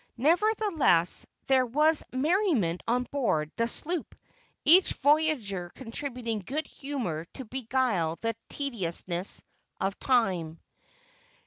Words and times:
Nevertheless 0.17 1.27
there 1.45 1.63
was 1.63 2.03
merriment 2.11 2.81
on 2.87 3.03
board 3.11 3.51
the 3.55 3.67
sloop, 3.67 4.15
each 4.65 4.93
voyager 4.93 5.69
contributing 5.75 6.39
good 6.43 6.65
humor 6.65 7.25
to 7.35 7.45
beguile 7.45 8.15
the 8.15 8.35
tediousness 8.49 9.43
of 9.79 9.99
time. 9.99 10.59